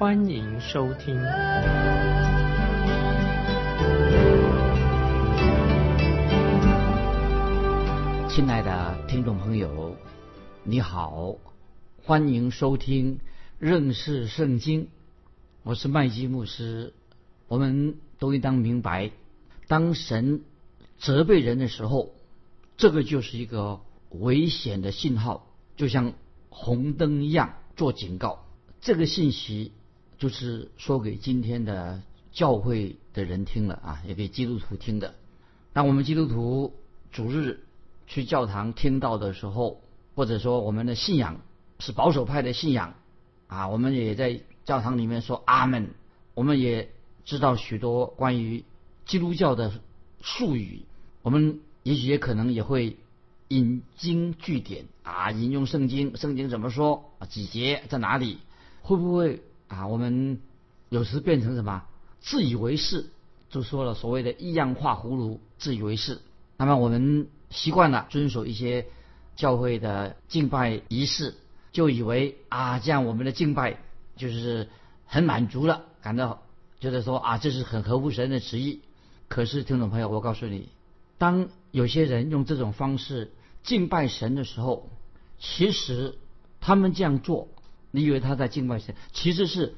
[0.00, 1.14] 欢迎收听。
[8.30, 9.94] 亲爱的听众朋友，
[10.64, 11.36] 你好，
[12.02, 13.18] 欢迎收听
[13.58, 14.88] 认识圣经。
[15.64, 16.94] 我是麦基牧师。
[17.46, 19.10] 我们都应当明白，
[19.68, 20.40] 当神
[20.98, 22.14] 责备人的时候，
[22.78, 25.46] 这个就是一个危险的信号，
[25.76, 26.14] 就像
[26.48, 28.46] 红灯一样做警告。
[28.80, 29.72] 这个信息
[30.20, 35.14] 就是说给今天的教会的人听了啊，也给基督徒听的。
[35.72, 36.74] 当我们基督徒
[37.10, 37.64] 主日
[38.06, 39.80] 去教堂听到的时候，
[40.14, 41.40] 或者说我们的信仰
[41.78, 42.94] 是保守派的信仰
[43.46, 45.88] 啊，我们也在教堂里面说阿门。
[46.34, 46.90] 我们也
[47.24, 48.62] 知道许多关于
[49.06, 49.72] 基督教的
[50.20, 50.82] 术语，
[51.22, 52.98] 我们也许也可能也会
[53.48, 57.10] 引经据典啊，引用圣经，圣经怎么说？
[57.30, 58.38] 几节在哪里？
[58.82, 59.86] 会不会啊？
[59.86, 60.38] 我们
[60.90, 61.84] 有时变成什么
[62.20, 63.06] 自以为是？
[63.48, 66.20] 就说了所谓的异样画葫芦，自以为是。
[66.56, 68.86] 那么我们习惯了遵守一些
[69.34, 71.34] 教会的敬拜仪式，
[71.72, 73.78] 就以为啊，这样我们的敬拜
[74.16, 74.68] 就是
[75.06, 76.42] 很满足了，感到
[76.78, 78.82] 觉得说啊，这是很合乎神的旨意。
[79.26, 80.68] 可是听众朋友，我告诉你，
[81.18, 84.90] 当有些人用这种方式敬拜神的时候，
[85.38, 86.18] 其实
[86.60, 87.48] 他们这样做，
[87.90, 89.74] 你以为他在敬拜神，其实是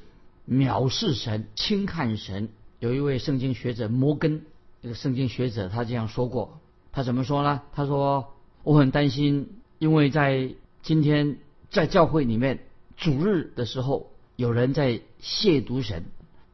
[0.47, 2.49] 藐视神、轻看神。
[2.79, 4.43] 有一位圣经学者摩根，
[4.81, 6.59] 这个圣经学者他这样说过，
[6.91, 7.61] 他怎么说呢？
[7.73, 11.37] 他说：“我很担心，因为在今天
[11.69, 12.65] 在教会里面
[12.97, 16.03] 主日的时候，有人在亵渎神，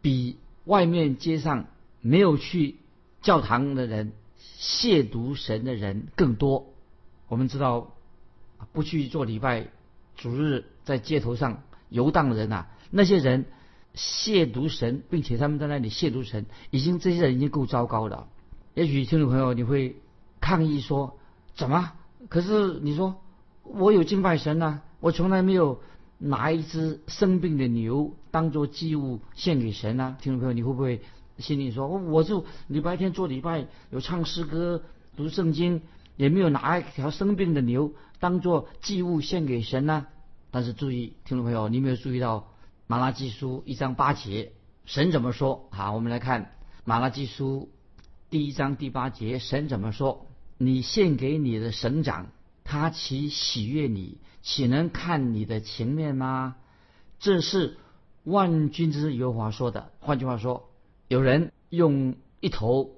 [0.02, 1.66] 比外面街上
[2.02, 2.76] 没有去
[3.24, 4.14] 教堂的人
[4.60, 6.68] 亵渎神的人更多。
[7.28, 7.96] 我们知道，
[8.72, 9.68] 不去做礼拜，
[10.20, 13.46] 主日在街头上游荡的人呐，那些人。”
[13.96, 18.28] 亵渎神，并且他们在那里亵渎神，已经这些人已经够糟糕了。
[18.76, 19.96] 也许听众朋友你会
[20.40, 21.18] 抗议说
[21.58, 21.92] ：“怎么？
[22.30, 23.20] 可是你说
[23.64, 25.82] 我有敬拜神呐，我从来没有
[26.20, 31.02] 拿一只生病的牛当做祭物献给神呐。”听众朋友，你会不会
[31.40, 34.84] 心里说：“我就礼拜天做礼拜，有唱诗歌、
[35.18, 35.82] 读圣经，
[36.16, 40.08] 也没有拿一条生病的牛当做祭物献给神呢？”
[40.52, 42.48] 但是注意，听众朋友，你没有注意到？
[42.88, 44.52] 马拉基书一章八节，
[44.86, 45.70] 神怎么说？
[45.70, 47.70] 好，我们来看马拉基书
[48.32, 50.26] 第一章第八节，神怎么说？
[50.58, 52.32] 你献给你的省长，
[52.64, 54.18] 他岂喜悦你？
[54.42, 56.56] 岂能看你的情面吗？
[57.20, 57.78] 这是
[58.24, 59.92] 万军之耶和华说的。
[60.00, 60.72] 换句话说，
[61.08, 62.96] 有人用一头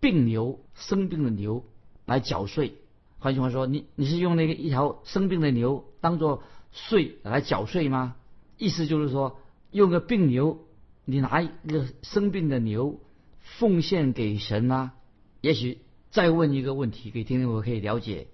[0.00, 1.64] 病牛、生病的牛
[2.04, 2.74] 来缴税。
[3.20, 6.42] 换句话说，你你是用那个一条生病的牛当做
[6.72, 8.16] 税来缴税吗？
[8.56, 9.38] 意思就是说，
[9.70, 10.58] 用个病牛，
[11.04, 12.98] 你拿一个生病的牛
[13.38, 14.94] 奉献给神吗？
[15.42, 18.28] 也许再问一个问题，给听众我可以了解：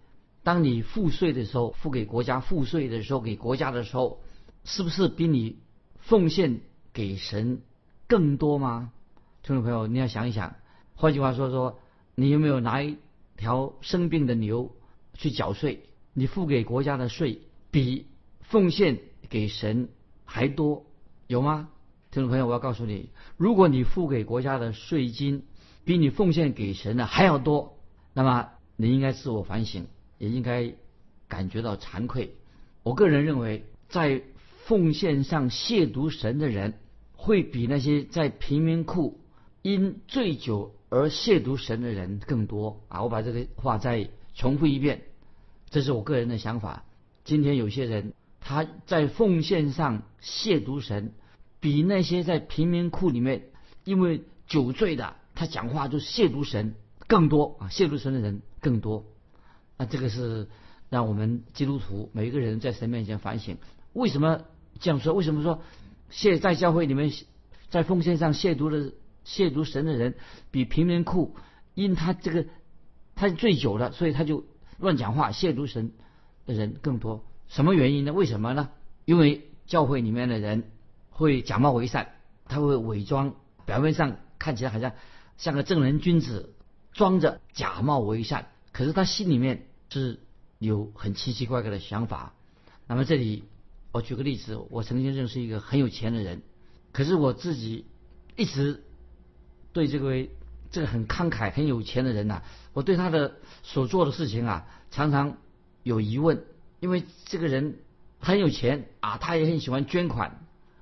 [0.45, 4.21] 当你付税的时候，付给国家付税的时候，给国家的时候，
[4.65, 5.59] 是不是比你
[5.99, 6.61] 奉献
[6.93, 7.61] 给神
[8.07, 8.93] 更多吗？
[9.43, 10.55] 听众朋友，你要想一想。
[10.95, 11.81] 换句话说说，
[12.15, 12.99] 你有没有拿一
[13.37, 14.76] 条生病的牛
[15.17, 15.81] 去缴税？
[16.13, 17.41] 你付给国家的税
[17.71, 18.07] 比
[18.41, 19.89] 奉献给神？
[20.25, 20.87] 还多
[21.27, 21.69] 有吗？
[22.11, 25.45] 听众朋友，我要告诉你，如果你付给国家的税金
[25.85, 27.79] 比你奉献给神的还要多，
[28.13, 29.87] 那么你应该自我反省，
[30.19, 30.75] 也应该
[31.29, 32.35] 感觉到惭愧。
[32.83, 34.23] 我个人认为，在
[34.65, 36.75] 奉献上亵渎神的人，
[37.13, 39.21] 会比那些在贫民窟
[39.63, 43.03] 因醉酒而亵渎神的人更多啊！
[43.03, 45.03] 我把这个话再重复一遍，
[45.77, 46.87] 这是我个人的想法。
[47.23, 48.15] 今天有些人。
[48.41, 51.13] 他在奉献上亵渎神，
[51.61, 53.49] 比那些在贫民窟里面
[53.85, 56.77] 因为酒醉的，他讲话就亵渎神
[57.09, 57.69] 更多啊！
[57.69, 59.05] 亵渎神的人更多。
[59.77, 60.49] 那这个是
[60.89, 63.59] 让我们基督徒每一个人在神面前反省：
[63.93, 64.45] 为什么
[64.81, 65.13] 这样说？
[65.13, 65.61] 为什么说
[66.09, 67.13] 现在教会里面
[67.69, 68.93] 在奉献上亵渎的
[69.27, 70.15] 亵渎神的人，
[70.51, 71.35] 比贫民窟
[71.75, 72.47] 因他这个
[73.17, 74.47] 他醉酒了，所以他就
[74.79, 75.93] 乱讲话亵渎神
[76.45, 77.25] 的人更多？
[77.49, 78.13] 什么原因呢？
[78.13, 78.71] 为什么呢？
[79.05, 80.71] 因为教会里面的人
[81.11, 82.09] 会假冒伪善，
[82.47, 84.93] 他会伪装表面上看起来好像
[85.37, 86.55] 像个正人君子，
[86.93, 90.21] 装着假冒为善，可是他心里面是
[90.59, 92.35] 有很奇奇怪怪的想法。
[92.87, 93.45] 那么这里
[93.93, 96.43] 我举个例子，我曾经认识一个很有钱的人，
[96.93, 97.87] 可是我自己
[98.37, 98.85] 一直
[99.73, 100.31] 对这位
[100.77, 102.43] 这个很慷慨、很有钱的人呐，
[102.75, 105.39] 我对他的所做的事情啊，常常
[105.83, 106.45] 有疑问，
[106.81, 107.79] 因为这个人
[108.21, 110.39] 很有钱啊，他也很喜欢捐款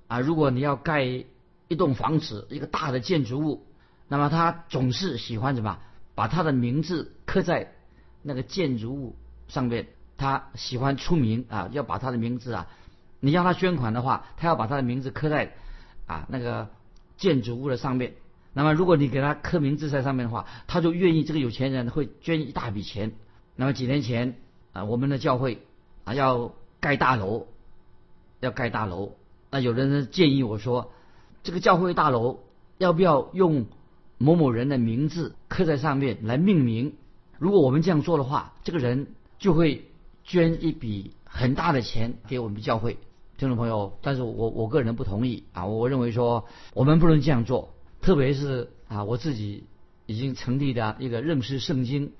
[0.08, 0.18] 啊。
[0.18, 3.68] 如果你要盖一栋房子、一个大的建筑物，
[4.08, 5.78] 那么他总是喜欢什么？
[6.16, 7.72] 把他的名字刻在
[8.20, 9.14] 那个建筑物
[9.46, 9.86] 上面。
[10.16, 12.66] 他喜欢出名啊，要把他的名字啊，
[13.20, 15.52] 你要他捐款的话，他要把他的名字刻在
[16.08, 16.68] 啊那个
[17.16, 18.14] 建筑物的上面。
[18.54, 23.12] 那么如果你给他刻名字在上面的话，他就愿意这个有钱人会捐一大笔钱。
[23.56, 24.36] 那么几年前
[24.72, 25.60] 啊，我们的教会
[26.04, 27.46] 啊要盖大楼，
[28.40, 29.12] 要盖大楼，
[29.50, 30.92] 那有的人建议我说，
[31.42, 32.40] 这个教会大楼
[32.78, 33.66] 要不要用
[34.16, 36.94] 某某人的名字刻在上面来命名？
[37.38, 39.08] 如果我们这样做的话，这个人
[39.38, 39.84] 就会。
[40.26, 42.96] 捐一笔很大的钱给我们教会
[43.36, 45.66] 听众朋友，但是我我个人不同意啊！
[45.66, 47.73] 我认为说我们不能这样做，
[48.04, 49.64] 特别是啊我自己
[50.04, 52.12] 已经成立的一个认识圣经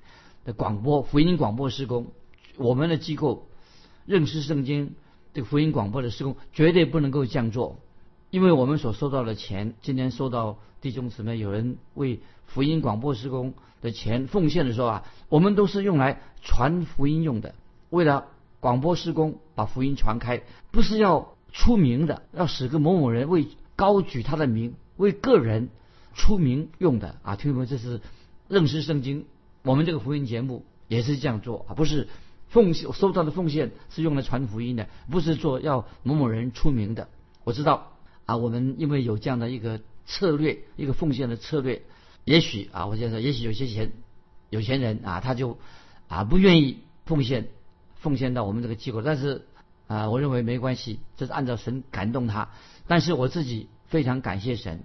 [0.43, 2.07] 的广播福音广播施工，
[2.57, 3.47] 我们的机构
[4.07, 4.95] 认识圣经
[5.35, 7.79] 这个福音广播的施工绝对不能够这样做，
[8.31, 13.53] 因为我们所收到的钱，今天收到弟兄姊妹有人为福音广播施工
[13.83, 17.53] 的钱奉献的时候啊，我们都是用来传福音用的。
[17.91, 18.25] 为了
[18.59, 20.41] 广播施工，把福音传开，
[20.71, 23.45] 不是要出名的，要使个某某人为
[23.75, 25.69] 高举他的名，为个人
[26.13, 27.35] 出名用的啊！
[27.35, 28.01] 听众们，这是
[28.47, 29.25] 认识圣经。
[29.63, 32.07] 我们这个福音节目也是这样做啊，不是
[32.49, 37.09] 奉献收到的奉献是用来传福音的，不是做要某某人出名的。
[37.43, 37.93] 我知道
[38.25, 41.83] 啊，我们因为有这样的一个策略，一个奉献的策略，
[42.23, 43.91] 也许啊，我先说，也许有些钱
[44.49, 45.57] 有钱人啊，他就
[46.07, 47.47] 啊不愿意奉献。
[47.97, 49.47] 奉献到我们这个机构，但是
[49.87, 52.49] 啊，我认为没关系，这是按照神感动他。
[52.85, 54.83] 但是我自己非常感谢神，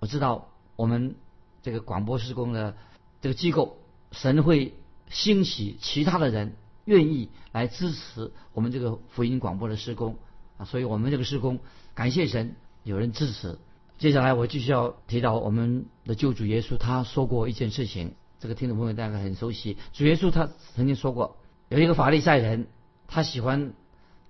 [0.00, 1.14] 我知道我们
[1.62, 2.76] 这个广播施工的
[3.22, 3.78] 这个机构，
[4.12, 4.74] 神会
[5.08, 10.18] 兴起其他的人愿意来支持我们这个福音广播的施工
[10.58, 11.58] 啊，所以我们这个施工
[11.94, 13.58] 感谢神有人支持。
[13.96, 19.78] 接下来我继续要提到我们的救主耶稣，他说过一件事情，这个听众朋友大概很熟悉。
[19.94, 21.38] 主耶稣他曾经说过。
[21.70, 22.66] 有一个法利赛人，
[23.08, 23.72] 他喜欢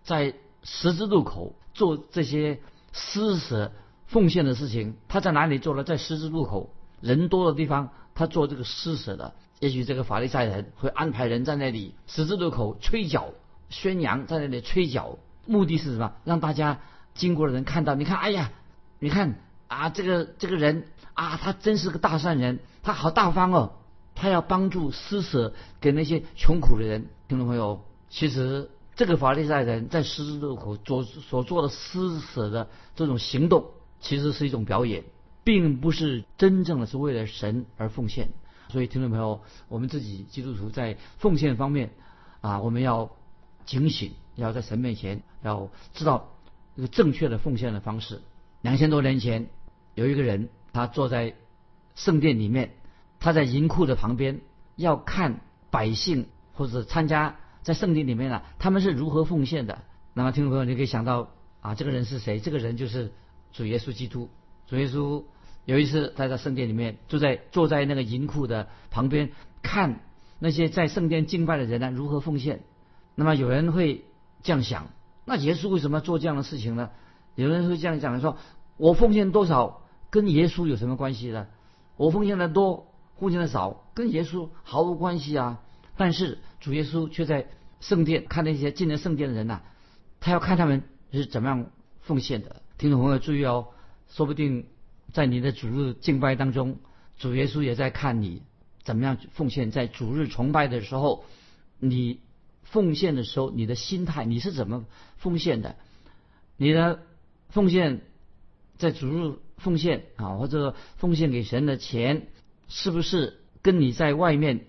[0.05, 2.61] 在十字路口做这些
[2.93, 3.73] 施舍
[4.11, 4.97] 奉献的事情。
[5.09, 5.83] 他在哪里做了？
[5.83, 9.35] 在十字路口人多的地方，他做这个施舍的。
[9.61, 13.33] 也许这个法利赛人会安排人在那里十字路口吹角
[13.69, 16.13] 宣扬，在那里吹角，目的是什么？
[16.25, 16.81] 让大家
[17.15, 18.53] 经过的人看到，你看，哎呀，
[18.99, 23.73] 你看啊，这个这个人啊，他真是个大善人，他好大方哦。
[24.15, 35.05] 他要帮助施舍给那些穷苦的人，听众朋友，其实这个法利赛人在十字路口所所做的施舍的这种行动，其实是一种表演，
[35.45, 38.31] 并不是真正的是为了神而奉献。
[38.69, 41.91] 所以，听众朋友，我们自己基督徒在奉献方面
[42.41, 43.11] 啊，我们要
[43.65, 46.31] 警醒，要在神面前要知道
[46.77, 48.23] 这个正确的奉献的方式。
[48.63, 49.49] 两千多年前，
[49.95, 51.35] 有一个人，他坐在
[51.95, 52.73] 圣殿里面。
[53.23, 54.41] 他在银库的旁边，
[54.77, 59.83] 要看百姓或者参加在圣殿里面呢，他们是如何奉献的。
[60.15, 61.29] 那么听众朋友，你可以想到
[61.61, 62.41] 啊，这个人是谁？
[62.41, 63.13] 这个人就是
[63.53, 64.29] 主耶稣基督。
[64.67, 65.25] 主耶稣
[65.65, 69.31] 有一次他在圣殿里面，坐在坐在那个银库的旁边，
[69.63, 70.01] 看
[70.39, 72.61] 那些在圣殿敬拜的人呢如何奉献。
[73.15, 74.05] 那么有人会
[74.43, 74.89] 这样想：
[75.25, 76.91] 那耶稣为什么要做这样的事情呢？
[77.35, 78.37] 有人会这样讲说：
[78.77, 81.47] 我奉献多少跟耶稣有什么关系呢？
[81.97, 82.87] 我奉献的多。
[83.19, 85.61] 奉献的少，跟耶稣毫无关系啊！
[85.99, 89.61] 但是主耶稣却在圣殿看那些进了圣殿的人呐，
[90.21, 91.67] 他要看他们是怎么样
[92.01, 92.60] 奉献的。
[92.81, 93.67] 听众朋友注意哦，
[94.09, 94.65] 说不定
[95.13, 96.79] 在你的主日敬拜当中，
[97.19, 98.41] 主耶稣也在看你
[98.83, 99.71] 怎么样奉献。
[99.71, 101.27] 在主日崇拜的时候，
[101.79, 102.21] 你
[102.63, 104.87] 奉献的时候，你的心态你是怎么
[105.19, 105.77] 奉献的？
[106.57, 107.03] 你的
[107.51, 108.01] 奉献
[108.79, 112.29] 在主日奉献啊，或者奉献给神的钱。
[112.67, 114.65] 是不是跟你在外面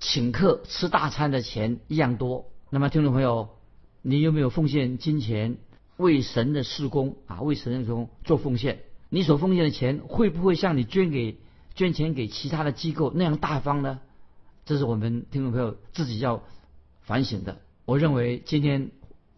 [0.00, 2.50] 请客吃大餐的钱一样多？
[2.68, 3.48] 那么，听众朋友，
[4.02, 5.56] 你有没有奉献金钱
[5.96, 7.40] 为神的事工啊？
[7.40, 8.80] 为神的事工做奉献？
[9.08, 11.38] 你所奉献的钱会不会像你捐给
[11.74, 14.00] 捐钱给其他的机构那样大方呢？
[14.64, 16.42] 这是我们听众朋友自己要
[17.02, 17.60] 反省的。
[17.84, 18.90] 我认为今天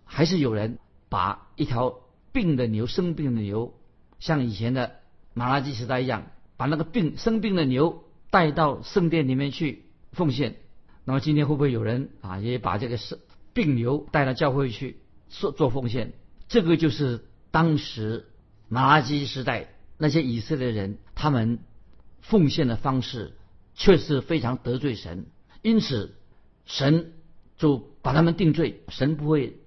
[0.05, 2.01] 还是有人把一条
[2.33, 3.75] 病的牛、生病的牛，
[4.19, 4.97] 像以前的
[5.35, 6.27] 马拉基时代一样。
[6.59, 10.57] 把那个病生病的牛带到圣殿里面去奉献。
[11.05, 13.19] 那么今天会不会有人啊，也把这个生
[13.53, 14.97] 病牛带到教会去
[15.29, 16.15] 做做奉献？
[16.49, 18.27] 这个就是当时
[18.69, 21.59] 马拉基时代那些以色列人他们
[22.21, 23.37] 奉献的方式，
[23.75, 25.27] 却是非常得罪神，
[25.63, 26.15] 因此
[26.65, 27.13] 神
[27.57, 28.83] 就把他们定罪。
[28.89, 29.61] 神不会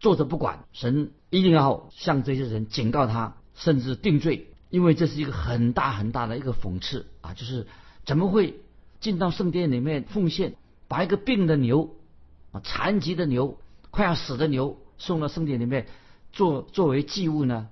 [0.00, 7.34] 坐着不管，神一定要向这些人警告他，甚至定罪，因为这是一个很大很大的一个讽刺啊！
[7.34, 7.66] 就是
[8.04, 8.60] 怎么会
[9.00, 10.54] 进到圣殿里面奉献？
[10.86, 11.96] 把一个病的牛
[12.52, 13.58] 啊，残疾的牛，
[13.90, 15.86] 快要死的牛送到圣殿里面
[16.32, 17.68] 作作为祭物呢？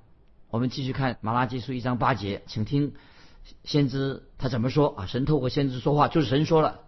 [0.49, 2.95] 我们继续看马拉基书一章八节，请听
[3.65, 5.07] 先知他怎么说啊？
[5.07, 6.81] 神透过先知说话，就是神说了：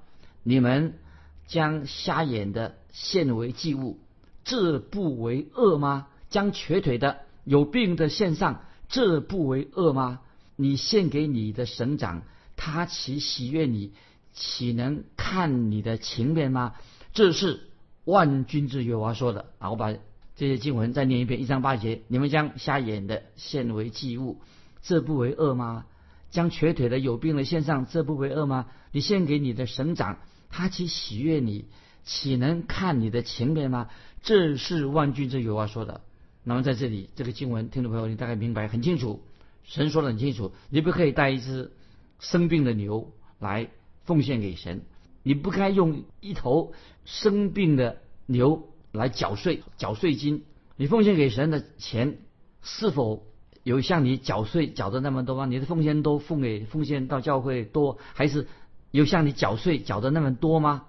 [0.43, 0.99] 你们
[1.47, 3.99] 将瞎眼的献为祭物，
[4.45, 6.09] 这不为恶吗？
[6.31, 10.21] 将瘸腿的、有病的献上，这不为恶吗？
[10.57, 12.23] 你献给你的省长，
[12.57, 13.93] 他岂喜悦你？
[14.35, 16.75] 岂能看你的情面吗？
[17.13, 17.69] 这是
[18.05, 19.71] 万军之耶和华说的啊！
[19.71, 19.93] 我把
[20.39, 24.41] 这些经文再念一遍，一章八节：你们将瞎眼的献为祭物，
[24.83, 25.85] 这不为恶吗？
[26.31, 28.67] 将瘸腿的、有病的献上，这不为恶吗？
[28.93, 31.65] 你献给你的省长，他岂喜悦你？
[32.05, 33.89] 岂能看你的情面吗？
[34.23, 36.03] 这是万军之耶和华说的。
[36.45, 39.25] 那么在这里，这个经文，听众朋友，你大概明白很清楚。
[39.65, 41.73] 神说的很清楚，你不可以带一只
[42.21, 43.71] 生病的牛来。
[44.05, 44.83] 奉献给神，
[45.25, 46.73] 你不该用一头
[47.05, 50.45] 生病的牛来缴税，缴税金。
[50.77, 52.19] 你奉献给神的钱，
[52.63, 53.27] 是否
[53.63, 55.47] 有像你缴税缴的那么多吗？
[55.47, 58.47] 你的奉献都奉给奉献到教会多，还是
[58.91, 60.85] 有像你缴税缴的那么多吗？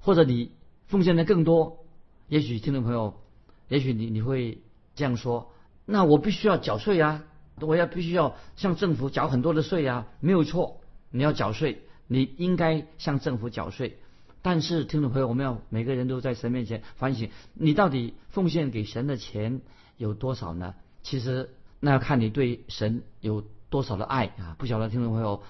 [0.00, 0.52] 或者你
[0.86, 1.78] 奉献的更多？
[2.28, 3.14] 也许听众朋友，
[3.68, 4.62] 也许你你会
[4.94, 5.52] 这样说：
[5.84, 7.24] 那我必须要缴税啊，
[7.60, 10.80] 我要必须要向政府缴很多的税啊，没有错，
[11.10, 11.82] 你要缴税。
[12.06, 13.98] 你应该向政府缴税，
[14.44, 19.62] 但是听众朋友，我们要每个人都在神面前反省，你到底奉献给神的钱
[19.96, 20.74] 有多少呢？
[21.02, 21.48] 其实
[21.80, 24.54] 那要看你对神有多少的爱啊！
[24.58, 25.42] 不晓得听众朋友，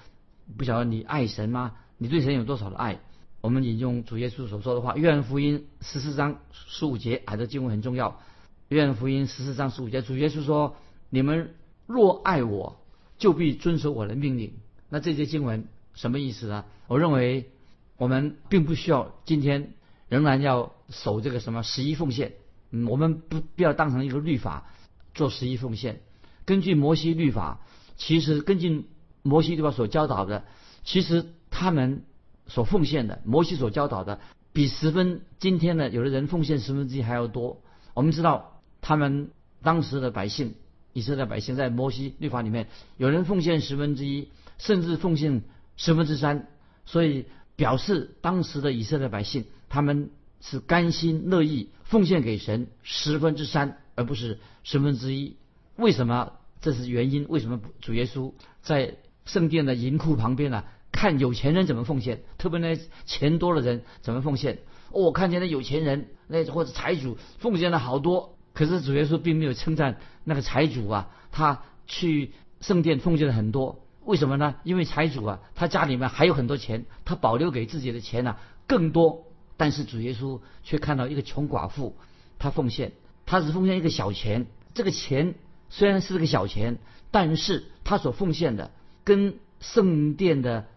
[0.57, 1.73] 不晓得你爱神吗？
[1.97, 3.01] 你对神有多少的爱？
[3.41, 8.21] 我们引用主耶稣所说的话，约翰福音十四章十五节，啊，这经文很重要。
[8.69, 10.77] 约翰福音十四章十五节，主耶稣说
[11.11, 11.53] ：“你们
[11.85, 12.79] 若爱我，
[13.17, 14.53] 就必遵守我的命令。”
[14.87, 15.67] 那这些经文。
[15.95, 16.65] 什么意思呢？
[16.87, 17.51] 我认为
[17.97, 19.73] 我们并不需要今天
[20.07, 22.33] 仍然要守这个什么十一奉献。
[22.71, 24.65] 嗯，我们不必要当成一个律法
[25.13, 26.01] 做十一奉献。
[26.45, 27.61] 根据摩西律法，
[27.97, 28.85] 其实根据
[29.21, 30.45] 摩西律法所教导的，
[30.83, 32.03] 其实他们
[32.47, 34.19] 所奉献的，摩西所教导的，
[34.53, 37.61] 比十分今天的有的人奉献十分之一还要多。
[37.93, 39.31] 我们知道他们
[39.63, 40.55] 当时的百姓，
[40.93, 45.43] 以色列百姓在摩西律法里面，有人奉献十分之一，甚至奉献。
[45.77, 46.47] 十分之三，
[46.85, 47.25] 所以
[47.55, 55.37] 表示当时的以色列百姓他们是甘心乐意奉献给神十分之三，而不是十分之一。
[55.75, 56.33] 为什么？
[56.61, 57.25] 这是原因。
[57.29, 58.95] 为什么主耶稣在
[59.25, 60.63] 圣殿的银库旁边呢？
[60.91, 64.59] 看有钱人怎么奉献，特别那钱多的人怎么奉献。
[64.91, 72.31] 哦，看见那有钱人那或者财主奉献了好多，可是主耶稣并没有称赞那个财主啊，他去
[72.61, 73.84] 圣殿奉献了很多。
[74.05, 74.55] 为什么呢？
[74.63, 79.25] 因为财主啊，他家里面还有很多钱，他保留给自己的钱呢更多。
[79.57, 81.95] 但是主耶稣却看到一个穷寡妇，
[82.37, 82.91] 他奉献，
[83.25, 84.47] 他只奉献一个小钱。
[84.73, 85.35] 这个钱
[85.69, 86.77] 虽然是个小钱，
[87.09, 88.71] 但是他所奉献的
[89.03, 90.67] 跟圣殿的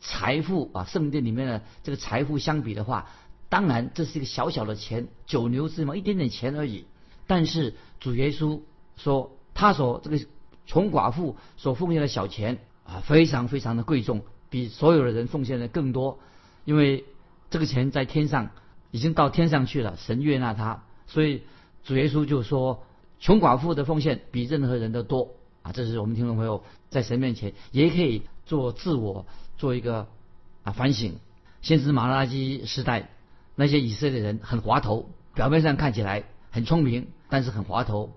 [0.00, 3.10] 财富啊，圣殿里面的这个财富相比的话，
[3.48, 6.86] 当然这是一个小小的钱，九牛之毛，一点点钱而已。
[7.26, 8.60] 但是主耶稣
[8.96, 10.18] 说，他所这个
[10.64, 12.58] 穷寡妇所奉献的小钱。
[12.88, 16.18] 啊，非常非常的贵重，比所有的人奉献的更多，
[16.64, 17.04] 因为
[17.50, 18.48] 这个钱在天上
[18.90, 21.42] 已经到天上去了，神悦纳他，所以
[21.84, 22.82] 主耶稣就说，
[23.20, 25.72] 穷寡妇的奉献比任何人都多啊。
[25.72, 29.26] 这是我们听众朋友在神面前也可以做自我
[29.58, 30.06] 做一个
[30.62, 31.16] 啊反省。
[31.60, 33.10] 先知马拉基时代
[33.54, 38.14] 那些以色列人很滑头，表面上看起来很聪明，但是很滑头。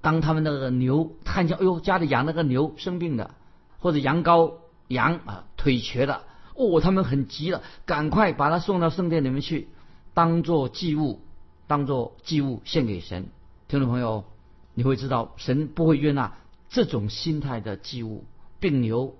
[0.00, 3.34] 当他们那个牛看见，哎呦，家里养那个牛生病了。
[3.84, 4.54] 或者羊羔
[4.88, 6.24] 羊啊腿瘸了
[6.54, 9.68] 哦，他们很急了，赶快把它送到圣殿里面去，
[10.14, 11.20] 当做祭物，
[11.66, 13.26] 当做祭物献给神。
[13.68, 14.24] 听众朋友，
[14.72, 16.32] 你会知道神不会悦纳
[16.70, 18.24] 这种心态的祭物。
[18.58, 19.18] 病牛、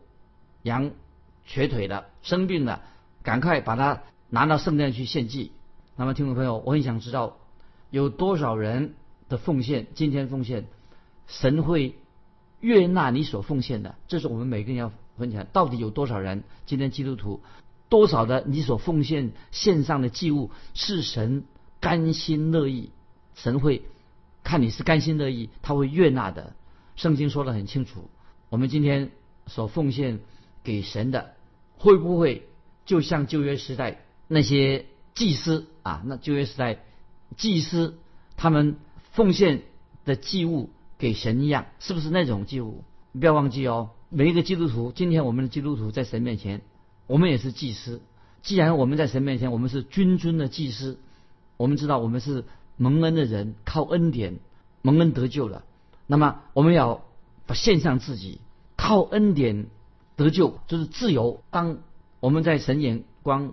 [0.62, 0.92] 羊
[1.44, 2.80] 瘸腿的、生病的，
[3.22, 5.52] 赶快把它拿到圣殿去献祭。
[5.94, 7.36] 那么，听众朋友，我很想知道
[7.90, 8.94] 有多少人
[9.28, 10.64] 的奉献，今天奉献，
[11.26, 11.98] 神会。
[12.64, 17.42] 悦纳你所奉献的，这是我们每个人要分享，到底有多少人今天基督徒，
[17.90, 21.44] 多少的你所奉献献上的祭物是神
[21.78, 22.88] 甘心乐意，
[23.34, 23.82] 神会
[24.42, 26.56] 看你是甘心乐意，他会悦纳的。
[26.96, 28.08] 圣经说的很清楚，
[28.48, 29.10] 我们今天
[29.46, 30.20] 所奉献
[30.62, 31.34] 给神的，
[31.76, 32.48] 会不会
[32.86, 36.02] 就像旧约时代那些祭司啊？
[36.06, 36.82] 那旧约时代
[37.36, 37.98] 祭司
[38.38, 38.76] 他们
[39.12, 39.64] 奉献
[40.06, 40.70] 的祭物
[41.04, 42.82] 给神一样，是不是那种祭物？
[43.12, 46.62] 不要忘记哦，每一个基督徒，今天我们的基督徒在神面前，
[47.06, 48.00] 我们也是祭司。
[48.40, 50.98] 既然我们在神面前，我们是君尊的祭司，
[51.58, 52.46] 我们知道我们是
[52.78, 54.38] 蒙恩的人，靠恩典
[54.80, 55.66] 蒙恩得救了。
[56.06, 57.04] 那么我们要
[57.44, 58.40] 把献上自己，
[58.74, 59.66] 靠恩典
[60.16, 61.42] 得救，就是自由。
[61.50, 61.80] 当
[62.20, 63.52] 我们在神眼光，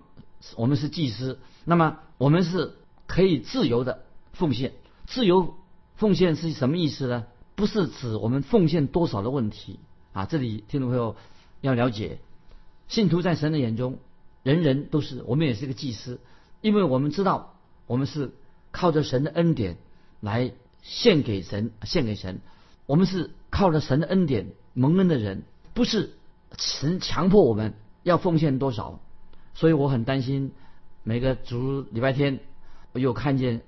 [0.55, 2.75] 我们是祭司，那么我们是
[3.08, 4.72] 可以自由的奉献。
[5.05, 5.55] 自由
[5.98, 7.25] 奉献是什么意思呢？
[7.61, 9.79] 不是指我们奉献多少的问题
[10.13, 10.25] 啊！
[10.25, 11.15] 这里听众朋友
[11.61, 12.17] 要了解，
[12.87, 13.99] 信徒在神的眼中，
[14.41, 16.19] 人人都是我们也是个祭司，
[16.61, 17.53] 因为我们知道
[17.85, 18.31] 我们是
[18.71, 19.77] 靠着神的恩典
[20.21, 20.53] 来。
[20.81, 22.41] 献给神，献给神。
[22.87, 25.43] 我们是靠着神的恩典蒙恩的人，
[25.75, 26.15] 不是
[26.57, 28.99] 神强迫我们要奉献多少。
[29.53, 30.53] 所以我很担心，
[31.03, 32.39] 每个主礼拜天，
[32.93, 33.61] 我有看见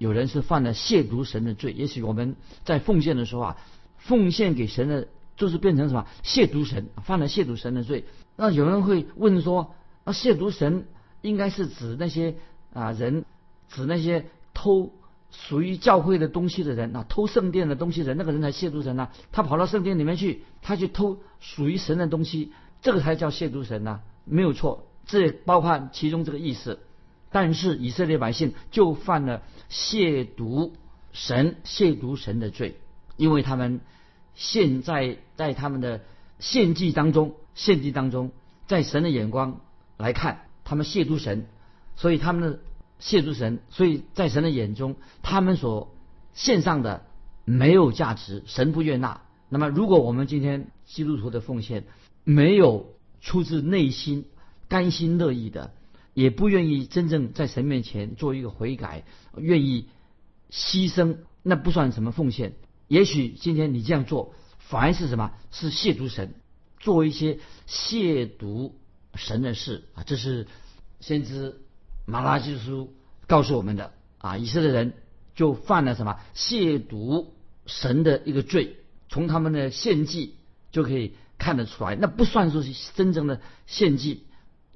[0.00, 1.72] 有人是犯了亵渎神的罪。
[1.72, 3.56] 也许我们在奉献的时候啊，
[3.98, 8.06] 奉献给神的，就是变成什么亵渎神，犯了亵渎神的罪。
[8.34, 10.86] 那有人会问说，那亵渎神
[11.20, 12.36] 应该是指那些
[12.72, 13.26] 啊人，
[13.68, 14.94] 指那些偷。
[15.32, 19.10] 属于教会的东西的人啊，偷圣殿的东西人，那个人才亵渎神呐。
[19.30, 22.50] 他跑到圣殿里面去，他去偷属于神的东西，
[22.82, 26.80] 这个才叫亵渎神呐，没有错，这包括其中这个意思。
[27.30, 30.72] 但是以色列百姓就犯了亵渎
[31.12, 32.76] 神、亵渎神的罪，
[33.16, 33.80] 因为他们
[34.34, 36.00] 现在在他们的
[36.38, 38.30] 献祭当中，献祭当中，
[38.66, 39.60] 在神的眼光
[39.96, 41.46] 来看，他们亵渎神，
[41.96, 42.60] 所以他们的。
[43.02, 45.94] 亵渎神，所以在神的眼中，他们所
[46.34, 47.06] 献上的
[47.46, 49.22] 没有价值，神不悦纳。
[49.48, 51.86] 那么，如果我们今天基督徒的奉献
[52.24, 54.26] 没有出自内心、
[54.68, 55.72] 甘心乐意的，
[56.14, 59.04] 也不愿意真正在神面前做一个悔改，
[59.36, 59.88] 愿意
[60.50, 62.54] 牺牲，那不算什么奉献。
[62.88, 65.32] 也许今天你这样做，反而是什么？
[65.50, 66.34] 是亵渎神，
[66.78, 68.72] 做一些亵渎
[69.14, 70.02] 神的事啊！
[70.04, 70.46] 这是
[71.00, 71.60] 先知。
[72.06, 72.92] 马拉基书
[73.28, 74.94] 告诉我们的啊，以色列人
[75.36, 77.26] 就犯了什么亵渎
[77.66, 80.34] 神的一个罪，从他们的献祭
[80.72, 84.24] 就可以看得出来，那不算说是真正的献祭，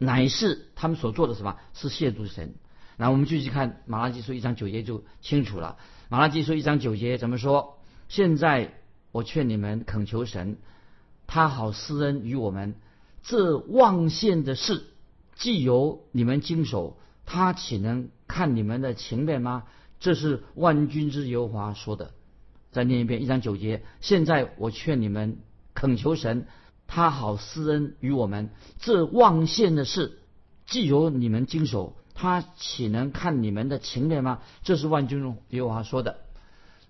[0.05, 2.55] 乃是他们所做的什么是亵渎神。
[2.97, 5.79] 那我们继续看马拉基书一章九节就清楚了。
[6.09, 7.79] 马拉基书一章九节怎么说？
[8.09, 8.75] 现在
[9.11, 10.59] 我劝你们恳求神，
[11.27, 12.75] 他好施恩于我们，
[13.23, 14.85] 这望献的事，
[15.35, 16.99] 既由你们经手。
[17.27, 19.64] 他岂能看你们的情面吗？
[19.99, 22.12] 这是万军之犹华说的。
[22.71, 23.83] 再念一遍一章九节。
[24.01, 25.38] 现在我劝你们
[25.73, 26.47] 恳求神，
[26.87, 28.51] 他好施恩于我们。
[28.79, 30.18] 这望献的事，
[30.66, 34.40] 既由你们经手，他岂能看你们的情面吗？
[34.62, 36.18] 这是万军中耶和华说的。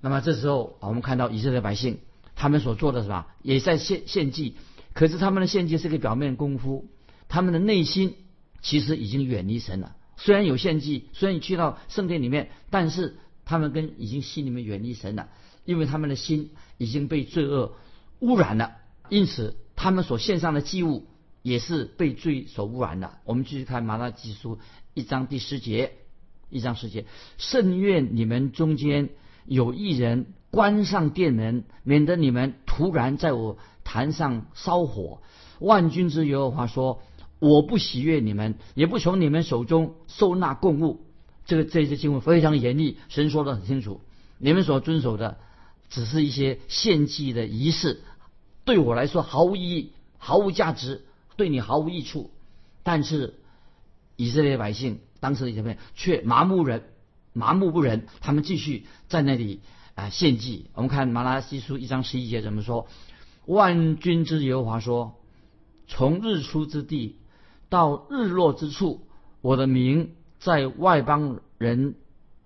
[0.00, 2.00] 那么这时候，我们看到以色列百姓
[2.34, 4.56] 他们所做的是吧，也在献献祭。
[4.92, 6.86] 可是他们的献祭是个表面功夫，
[7.28, 8.16] 他们的内心
[8.60, 9.96] 其实已经远离神了。
[10.16, 15.28] 虽然有献祭，虽然你去到圣殿里面，但是他们跟已经心里面远离神了，
[15.64, 17.74] 因为他们的心已经被罪恶
[18.20, 18.76] 污染了，
[19.08, 21.04] 因此他们所献上的祭物
[21.42, 23.18] 也是被罪所污染的。
[23.26, 24.58] 我们继续看马拉基书
[24.94, 25.92] 一章第十节，
[26.48, 27.04] 一章十节，
[27.36, 29.10] 甚愿你们中间
[29.44, 35.20] 有一人关上殿门，免得你们突然在我坛上烧火。
[35.58, 37.02] 万军之耶和华说。
[37.40, 41.04] 我不喜悦你们，也不从你们手中收纳供物。
[41.44, 44.00] 这个这些经文非常严厉，神说的很清楚。
[44.38, 45.36] 你们所遵守的，
[45.90, 48.00] 只是一些献祭的仪式，
[48.64, 51.04] 对我来说毫无意义、毫无价值，
[51.36, 52.30] 对你毫无益处。
[52.82, 53.34] 但是
[54.16, 56.84] 以色列百姓当时的人却麻木人
[57.32, 59.60] 麻木不仁，他们继续在那里
[59.94, 60.70] 啊献祭。
[60.74, 62.86] 我们看马拉西书一章十一节怎么说？
[63.46, 65.16] 万军之耶和华说
[65.86, 67.16] ：“从日出之地。”
[67.70, 69.04] 到日落之处，
[69.40, 71.96] 我的名在外邦人、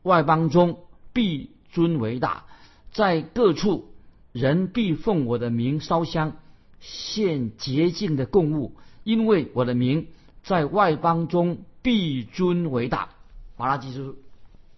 [0.02, 0.78] 外邦中
[1.12, 2.46] 必尊为大，
[2.92, 3.92] 在各处
[4.38, 6.36] 人必奉我的名烧香，
[6.78, 10.06] 献洁净的供物，因为我的名
[10.44, 13.10] 在外邦中必尊为大。
[13.56, 14.16] 马拉基书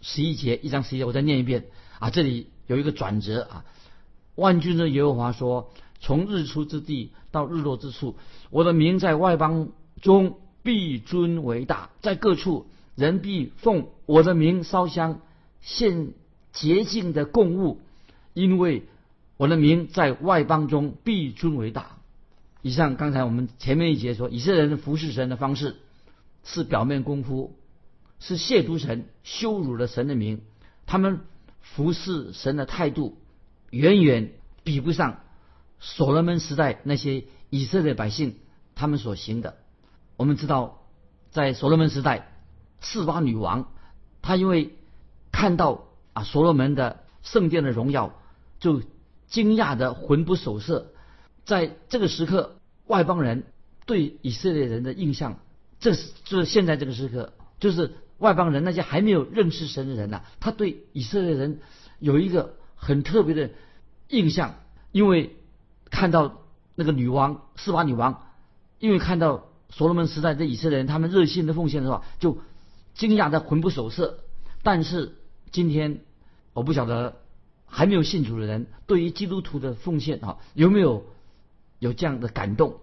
[0.00, 1.66] 十一节一章十一节，我再念一遍
[1.98, 3.64] 啊，这里有一个转折啊。
[4.34, 5.70] 万军的耶和华说
[6.00, 8.16] ：“从日出之地到日落之处，
[8.48, 9.68] 我的名在外邦
[10.00, 15.20] 中必尊为大，在各处人必奉我的名烧香，
[15.60, 16.14] 献
[16.52, 17.80] 洁净的供物，
[18.32, 18.84] 因为
[19.40, 21.96] 我的名在外邦中必尊为大。
[22.60, 25.76] 以上刚才我们前面一节说，以色列人服侍神的方式
[26.44, 27.56] 是表面功夫，
[28.18, 30.42] 是亵渎神、羞辱了神的名。
[30.84, 31.20] 他们
[31.62, 33.16] 服侍神的态度
[33.70, 35.20] 远远比不上
[35.78, 38.36] 所罗门时代那些以色列百姓
[38.74, 39.56] 他们所行的。
[40.18, 40.82] 我们知道，
[41.30, 42.30] 在所罗门时代，
[42.82, 43.72] 四巴女王
[44.20, 44.76] 她因为
[45.32, 48.12] 看到啊所罗门的圣殿的荣耀，
[48.58, 48.82] 就
[49.30, 50.92] 惊讶的魂不守舍。
[51.46, 53.44] 在这个时刻，外邦人
[53.86, 55.38] 对以色列人的印象，
[55.80, 61.60] 这是就是现在这个时刻，就是外邦人那些还没有认识神的人呐，他对以色列人
[61.98, 63.50] 有一个很特别的
[64.08, 64.56] 印象，
[64.92, 65.36] 因为
[65.90, 66.42] 看到
[66.74, 68.22] 那个女王斯巴女王，
[68.78, 72.38] 因为看到所罗门时代的以色列人他们热心的奉献的话，就
[72.94, 74.20] 惊讶的魂不守舍。
[74.62, 75.16] 但是
[75.50, 76.00] 今天
[76.52, 77.16] 我不晓得
[77.70, 81.04] 还没有信主的人对于基督徒的奉献啊有没有？
[81.78, 82.76] 有这样的感动。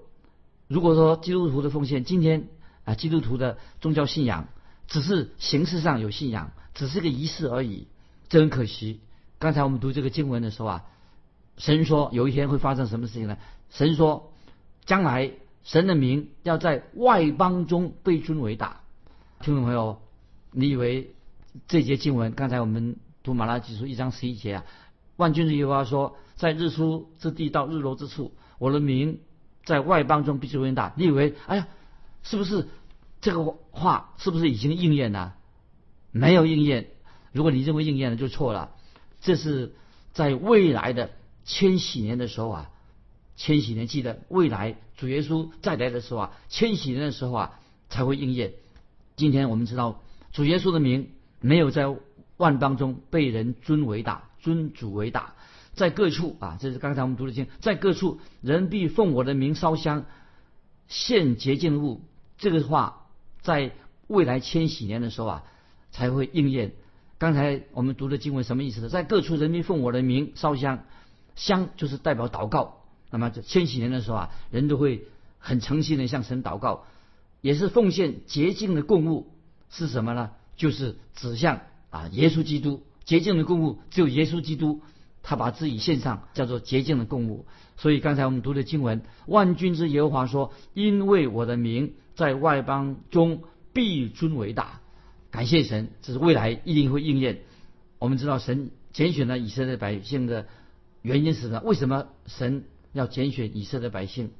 [0.67, 2.47] 如果说基督徒的奉献，今天
[2.83, 4.47] 啊，基督徒的宗教信仰
[4.87, 7.85] 只是形式上有信仰，只是个仪式而已，
[8.27, 8.99] 这很可惜。
[9.37, 10.85] 刚才我们读这个经文的时候啊，
[11.57, 13.37] 神说有一天会发生什么事情呢？
[13.69, 14.33] 神说，
[14.85, 15.31] 将来
[15.63, 18.81] 神的名要在外邦中被尊为大。
[19.41, 20.01] 听众朋友，
[20.51, 21.13] 你以为
[21.67, 22.95] 这节经文，刚才我们
[23.27, 24.65] 读马拉基书一章十一节啊，
[25.17, 28.31] 万军之耶和华说，在日出之地到日落之处。
[28.57, 29.19] 我的名
[29.65, 30.93] 在外邦中必须伟大。
[30.95, 31.67] 你以为，哎呀，
[32.23, 32.69] 是不是
[33.19, 35.35] 这个话是不是已经应验了？
[36.13, 36.87] 没有应验。
[37.33, 38.71] 如果你认为应验了，就错了。
[39.19, 39.75] 这是
[40.13, 41.09] 在未来的
[41.43, 42.69] 千禧年的时候啊，
[43.35, 47.59] 千禧年记得未来主耶稣再来的时候啊，千禧年的时候啊
[47.89, 48.53] 才会应验。
[49.17, 51.09] 今天我们知道主耶稣的名
[51.41, 51.93] 没有在
[52.37, 55.33] 万邦中被人尊为大，尊主为大。
[55.73, 60.05] 在各处啊，这是刚才我们读的经，在各处人必奉我的名烧香，
[60.87, 62.01] 献洁净物。
[62.37, 63.07] 这个话
[63.41, 63.73] 在
[64.07, 65.43] 未来千禧年的时候啊，
[65.91, 66.73] 才会应验。
[67.19, 68.89] 刚才我们读的经文什么意思呢？
[68.89, 70.83] 在各处人民奉我的名烧香，
[71.35, 72.83] 香就是代表祷告。
[73.09, 75.03] 那么这千禧年的时候啊，人都会
[75.39, 76.85] 很诚心的向神祷告，
[77.41, 79.31] 也是奉献洁净的供物
[79.69, 80.31] 是什么呢？
[80.55, 81.61] 就是指向
[81.97, 82.83] 啊耶稣基督。
[83.05, 84.81] 洁净的供物只有耶稣基督。
[85.23, 87.45] 他把自己献上，叫做洁净的供物。
[87.75, 94.79] 所以刚才我们读的经文，万军之耶和华说：“因为我的名在外邦中必尊为大。”
[95.29, 97.41] 感谢神，这是未来一定会应验。
[97.99, 100.47] 我们知道神拣选了以色列百姓的
[101.01, 101.59] 原因是什么？
[101.65, 104.31] 为什么神要拣选以色列百姓？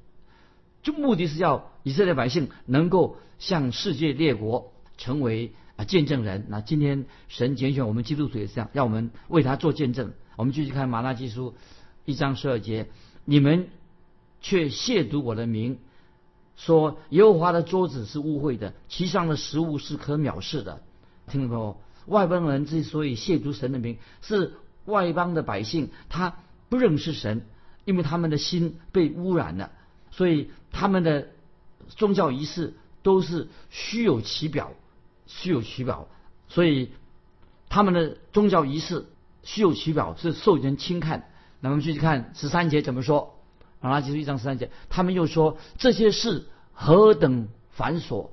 [0.84, 6.46] 就目的是要以色列百姓能够向世界列国成为啊见证人。
[6.50, 10.12] 那今天神拣选我们基督徒也是这样，让我们为他做见证。
[10.36, 11.56] 我们继续看马拉基书
[12.04, 12.90] 一章十二节，
[13.24, 13.70] 你们
[14.42, 15.80] 却亵渎我的名，
[16.58, 20.82] 说耶和华的桌子是污秽的，其上的食物是可藐视的。
[21.28, 21.82] 听懂没有？
[22.06, 24.54] 外邦人之所以亵渎神的名，是
[24.86, 26.38] 外邦的百姓他
[26.70, 27.46] 不认识神，
[27.84, 29.72] 因为他们的心被污染了，
[30.12, 31.28] 所以他们的
[31.90, 34.72] 宗教仪式都是虚有其表，
[35.28, 36.08] 虚有其表，
[36.48, 36.92] 所以
[37.70, 39.06] 他们的宗教仪式。
[39.44, 41.30] 虚有其表是受人轻看。
[41.62, 43.40] 那我们继续看十三节怎么说？
[43.80, 48.30] 马拉基书一章十三节，他们又说这些事何等繁琐，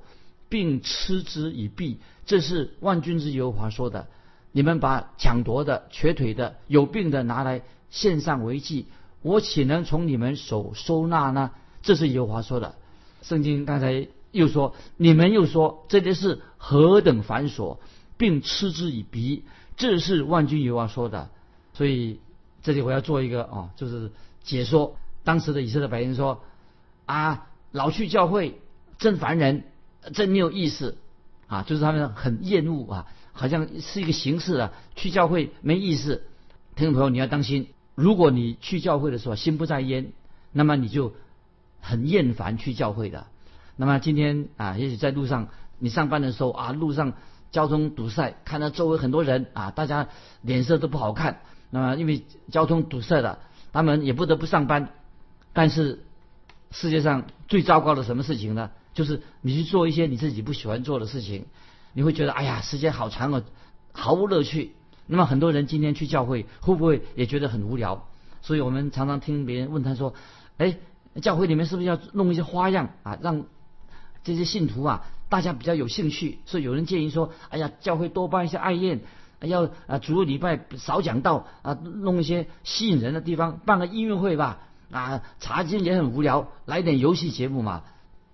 [0.49, 1.99] 并嗤之以鼻。
[2.25, 4.07] 这是万军之耶和华说的。
[4.51, 8.87] 你们把抢夺的、瘸腿的、有病的拿来献上为祭，
[9.21, 11.51] 我岂能从你们手收纳呢？
[11.81, 12.75] 这是耶和华说的。
[13.21, 17.77] 圣经刚才又说，你们又说这件事何等繁琐，
[18.17, 19.43] 并嗤之以鼻。
[19.77, 21.29] 这是万军油啊说的，
[21.73, 22.19] 所以
[22.63, 24.11] 这里我要做一个啊，就是
[24.43, 26.43] 解说当时的以色列百姓说
[27.05, 28.59] 啊，老去教会
[28.97, 29.63] 真烦人，
[30.13, 30.97] 真没有意思
[31.47, 36.23] 啊，就是他们很厌恶啊，好像是一个形式啊，去教会没意思。
[36.75, 40.13] 听众朋友你要当心，如果你去教会的时候心不在焉，
[40.51, 41.13] 那么你就
[41.81, 43.27] 很厌烦去教会的。
[43.75, 47.13] 那么今天啊，也许在路上你上班的时候啊，路上。
[47.51, 50.09] 交通堵塞，看到周围很多人啊，大家
[50.41, 51.39] 脸色都不好看。
[51.69, 53.39] 那么因为交通堵塞了，
[53.71, 54.89] 他们也不得不上班。
[55.53, 56.03] 但是
[56.71, 58.71] 世界上最糟糕的什么事情呢？
[58.93, 61.45] 就是你去做一些你自己不喜欢做的事情，
[61.93, 63.41] 你会觉得哎呀，时间好长哦，
[63.93, 64.73] 毫无乐趣。
[65.07, 68.05] 那么很多人今天去教会，会不会也觉得很无聊？
[68.41, 70.13] 所以我们常常听别人问他说
[70.57, 70.75] ：“哎，
[71.21, 73.45] 教会里面是不是要弄一些花样啊，让
[74.25, 78.99] 这些信徒啊，大家比较有兴趣？”所以有人建议说：“哎呀，教会多办一些爱宴，
[79.39, 84.59] 要啊，主日礼拜少讲道啊，弄一些吸引人的地方，办个音乐会吧。
[84.91, 87.83] 啊，查经也很无聊，来点游戏节目嘛。”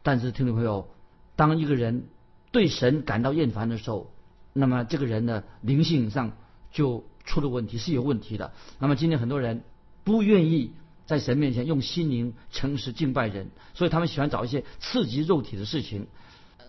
[0.04, 0.88] 但是听众朋友，
[1.36, 2.08] 当一个人
[2.52, 4.12] 对神感到厌烦的时候，
[4.54, 6.32] 那么这个人的灵性上
[6.72, 8.52] 就出了问题，是有问题的。
[8.80, 9.64] 那么今天很多人
[10.04, 10.74] 不愿意
[11.12, 16.08] 在神面前用心灵诚实敬拜人，所以他们喜欢找一些刺激肉体的事情。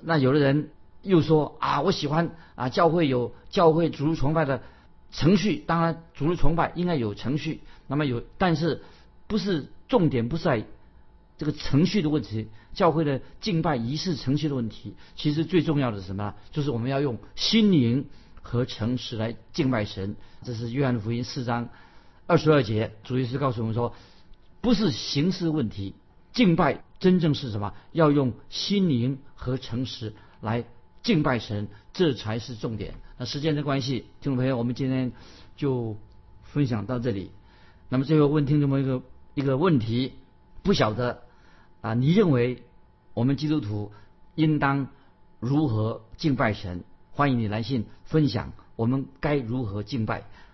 [0.02, 0.70] 那有的人
[1.02, 4.60] 又说啊，我喜欢啊，教会有教会主日崇拜的
[5.12, 8.82] 程序，当然主日崇拜应该有程序，那么有，但是
[9.28, 10.66] 不是重点不在。
[11.38, 16.34] 这个程序的问题，教会的敬拜仪式程序的问题，其实最重要的是什么？
[16.52, 18.06] 就是我们要用心灵
[18.42, 20.14] 和诚实来敬拜神。
[20.44, 21.70] 这是约翰福音四章
[22.28, 23.92] 二十二节，主耶稣告诉我们说，
[24.62, 25.94] 不是形式问题，
[26.32, 27.74] 敬拜真正是什么？
[27.90, 30.64] 要用心灵和诚实来
[31.02, 32.94] 敬拜神，这才是重点。
[33.18, 35.12] 那时间的关系，听众朋友，我们今天
[35.56, 35.98] 就
[36.42, 37.32] 分享到这里。
[37.88, 39.02] 那么最后问听众朋友一个
[39.34, 40.14] 一个问题，
[40.62, 41.24] 不晓得。
[41.80, 42.62] 啊，你认为
[43.12, 43.90] 我们基督徒
[44.36, 44.86] 应当
[45.40, 46.84] 如何敬拜神？
[47.10, 50.22] 欢迎你来信分享，我们该如何敬拜？